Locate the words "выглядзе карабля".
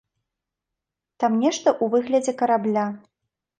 2.07-2.89